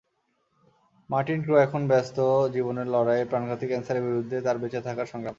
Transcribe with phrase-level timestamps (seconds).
[1.09, 2.17] Martin Crowe এখন ব্যস্ত
[2.55, 5.29] জীবনের লড়াইয়ে, প্রাণঘাতী ক্যানসারের বিরুদ্ধে তাঁর বেঁচে থাকার সংগ্রাম।